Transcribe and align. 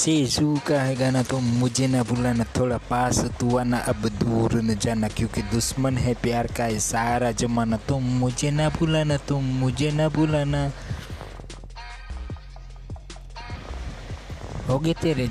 सेजू 0.00 0.56
का 0.68 0.80
है 0.80 0.94
गाना 0.96 1.22
तो 1.22 1.38
मुझे 1.38 1.86
ना 1.86 2.02
बुलाना 2.02 2.44
थोड़ा 2.56 2.76
पास 2.90 3.18
तू 3.40 3.56
आना 3.58 3.78
अब 3.92 4.08
दूर 4.16 4.54
न 4.62 4.74
जाना 4.74 5.08
क्योंकि 5.08 5.42
दुश्मन 5.52 5.96
है 5.98 6.14
प्यार 6.22 6.46
का 6.56 6.64
है 6.64 6.78
सारा 6.80 7.30
जमाना 7.36 7.76
तुम 7.88 8.04
मुझे 8.20 8.50
ना 8.50 8.68
बुलाना 8.78 9.16
तुम 9.28 9.44
मुझे 9.60 9.90
ना 9.90 10.08
भूलना 10.08 10.62
हो 14.68 14.78
गए 14.78 14.94
तेरे 15.02 15.28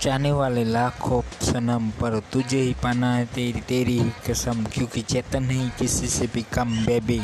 चाहने 0.00 0.32
वाले 0.32 0.64
लाखों 0.66 1.20
सनम 1.42 1.90
पर 2.00 2.18
तुझे 2.32 2.60
ही 2.60 2.74
पाना 2.82 3.14
है 3.14 3.26
तेरी 3.34 3.60
तेरी 3.68 3.98
ही 3.98 4.10
कसम 4.28 4.64
क्योंकि 4.74 5.02
चेतन 5.04 5.42
नहीं 5.44 5.70
किसी 5.78 6.08
से 6.08 6.26
भी 6.34 6.44
कम 6.54 6.84
बेबी 6.86 7.20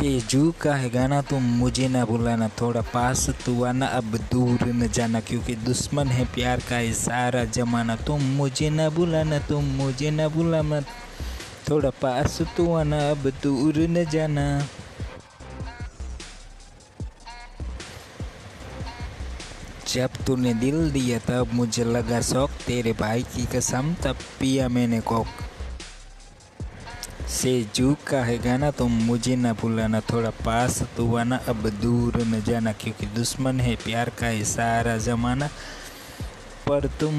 से 0.00 0.20
जू 0.30 0.50
का 0.60 0.74
है 0.74 0.88
गाना 0.90 1.20
तुम 1.28 1.42
मुझे 1.60 1.88
ना 1.88 2.04
बुलाना 2.04 2.48
थोड़ा 2.60 2.80
पास 2.88 3.28
तू 3.44 3.52
आना 3.64 3.86
अब 3.86 4.16
दूर 4.32 4.64
न 4.66 4.88
जाना 4.88 5.20
क्योंकि 5.20 5.54
दुश्मन 5.60 6.08
है 6.08 6.24
प्यार 6.34 6.60
का 6.68 6.78
ये 6.80 6.92
सारा 6.94 7.44
जमाना 7.52 7.96
तुम 8.08 8.22
मुझे 8.36 8.70
ना 8.70 8.88
बुलाना 8.90 9.38
तुम 9.48 9.64
मुझे 9.76 10.10
ना 10.10 10.28
बुलाना 10.28 10.80
थोड़ा 11.68 11.90
पास 12.00 12.40
तू 12.56 12.72
आना 12.74 13.00
अब 13.10 13.28
दूर 13.42 13.78
न 13.88 14.04
जाना 14.08 14.46
जब 19.88 20.24
तूने 20.26 20.54
दिल 20.64 20.90
दिया 20.90 21.18
तब 21.28 21.54
मुझे 21.54 21.84
लगा 21.84 22.20
शौक 22.22 22.50
तेरे 22.66 22.92
भाई 23.00 23.22
की 23.36 23.46
कसम 23.54 23.94
तब 24.02 24.26
पिया 24.40 24.68
मैंने 24.70 25.00
कोक 25.12 25.49
से 27.30 27.50
जू 27.74 27.94
का 28.06 28.22
है 28.24 28.36
गाना 28.38 28.70
तुम 28.70 28.92
मुझे 28.92 29.36
ना 29.36 29.52
भूलाना, 29.52 30.00
थोड़ा 30.00 30.30
पास 30.30 30.82
तो 30.96 31.14
आना, 31.16 31.36
अब 31.48 31.68
दूर 31.82 32.16
न 32.22 32.40
जाना, 32.42 32.72
क्योंकि 32.72 33.06
दुश्मन 33.06 33.60
है, 33.60 33.74
प्यार 33.76 34.10
का 34.10 34.26
है 34.26 34.44
सारा 34.44 34.96
जमाना। 34.96 35.48
पर 36.66 36.86
तुम 37.00 37.14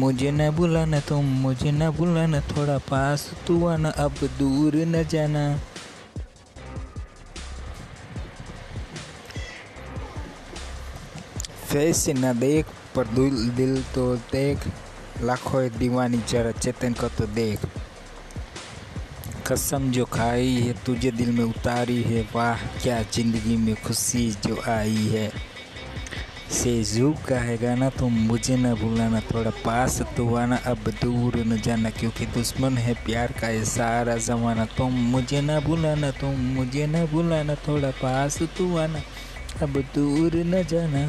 मुझे 0.00 0.30
न 0.30 0.50
बुलाना 0.50 1.00
तुम 1.00 1.24
मुझे 1.40 1.70
ना 1.70 1.90
बुलाना 1.90 2.40
थोड़ा 2.40 2.78
पास 2.78 3.30
तू 3.46 3.66
आना, 3.66 3.90
अब 3.90 4.14
दूर 4.38 4.76
न 4.76 5.02
जाना। 5.04 5.44
फेस 11.68 12.08
न 12.08 12.38
देख, 12.38 12.66
पर 12.94 13.06
दिल 13.06 13.48
दिल 13.50 13.82
तो 13.94 14.14
देख, 14.32 14.68
लाखों 15.22 15.68
दीवानी 15.78 16.22
जरा 16.28 16.50
चेतन 16.52 16.92
को 16.92 17.08
तो 17.08 17.26
देख। 17.34 17.66
कसम 19.46 19.90
जो 19.92 20.04
खाई 20.04 20.54
है 20.56 20.72
तुझे 20.86 21.10
दिल 21.12 21.30
में 21.32 21.44
उतारी 21.44 22.00
है 22.02 22.22
वाह 22.34 22.62
क्या 22.78 23.02
ज़िंदगी 23.04 23.56
में 23.56 23.74
खुशी 23.82 24.30
जो 24.44 24.62
आई 24.68 25.04
है 25.08 25.30
से 26.52 26.72
जू 26.84 27.12
का 27.28 27.38
है 27.40 27.56
गाना 27.58 27.88
तुम 27.90 28.12
मुझे 28.26 28.56
न 28.56 28.74
भूलाना 28.74 29.20
थोड़ा 29.24 29.50
पास 29.64 30.00
तो 30.16 30.34
आना 30.36 30.56
अब 30.66 30.90
दूर 31.02 31.36
न 31.46 31.56
जाना 31.58 31.90
क्योंकि 31.90 32.26
दुश्मन 32.34 32.78
है 32.78 32.94
प्यार 33.04 33.32
का 33.40 33.48
ये 33.48 33.64
सारा 33.66 34.16
ज़माना 34.22 34.64
तुम 34.76 34.98
मुझे 35.12 35.40
न 35.40 35.60
भूलाना 35.60 36.10
तुम 36.20 36.40
मुझे 36.54 36.86
न 36.86 37.06
भूलाना 37.12 37.54
थोड़ा 37.68 37.90
पास 38.02 38.38
तो 38.58 38.76
आना 38.78 39.02
अब 39.62 39.82
दूर 39.94 40.36
न 40.46 40.62
जाना 40.64 41.06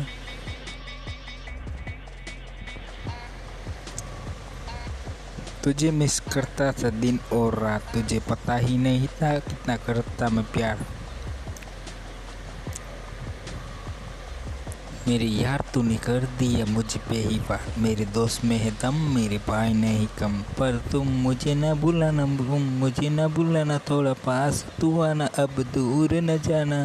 तुझे 5.68 5.90
मिस 5.92 6.20
करता 6.34 6.72
था 6.74 6.90
दिन 6.90 7.18
और 7.34 7.56
रात 7.60 7.94
तुझे 7.94 8.20
पता 8.30 8.56
ही 8.58 8.78
नहीं 8.78 9.08
था 9.16 9.32
कितना 9.40 9.76
करता 9.78 10.30
मैं 10.30 10.44
प्यार 10.54 10.86
मेरे 15.08 15.26
यार 15.26 15.64
तूने 15.74 15.96
कर 16.06 16.28
दिया 16.40 16.66
मुझ 16.66 16.86
पे 17.10 17.16
ही 17.18 17.40
बात 17.50 17.78
मेरे 17.80 18.06
दोस्त 18.14 18.46
में 18.46 18.56
है 18.58 18.72
दम 18.82 19.02
मेरे 19.16 19.38
भाई 19.48 19.74
नहीं 19.74 20.08
कम 20.20 20.40
पर 20.60 20.78
तुम 20.92 21.08
मुझे 21.24 21.56
ना 21.56 21.74
बुलाना 21.84 22.26
मुझे 22.26 23.10
ना 23.10 23.28
बुलाना 23.36 23.78
थोड़ा 23.90 24.14
पास 24.26 24.64
तू 24.80 25.00
आना 25.02 25.26
अब 25.38 25.62
दूर 25.74 26.14
न 26.22 26.38
जाना 26.48 26.80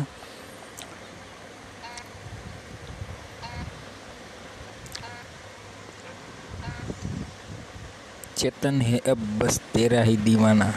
चेतन 8.43 8.81
है, 8.81 8.99
अब 8.99 9.19
बस 9.39 9.61
तेरा 9.75 10.03
ही 10.03 10.17
दीवाना। 10.17 10.73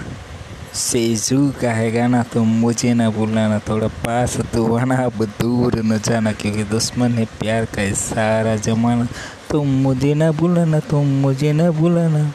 सेजू 0.73 1.37
का 1.61 1.71
है 1.71 1.91
गाना 1.91 2.21
तो 2.23 2.43
मुझे 2.43 2.93
ना 2.93 3.09
भूलाना, 3.09 3.59
थोड़ा 3.59 3.87
पास 3.87 4.37
तो 4.53 4.75
आना, 4.75 4.95
अब 4.95 5.23
दूर 5.41 5.75
न 5.81 5.97
जाना, 5.97 6.31
क्योंकि 6.31 6.63
दुश्मन 6.63 7.11
है 7.11 7.25
प्यार 7.25 7.65
का 7.65 7.81
है 7.81 7.93
सारा 7.93 8.55
जमाना। 8.55 9.07
तुम 9.51 9.67
मुझे 9.67 10.13
ना 10.13 10.31
भूलाना 10.31 10.79
तुम 10.79 11.07
मुझे 11.21 11.53
ना 11.53 11.71
भूलाना। 11.71 12.31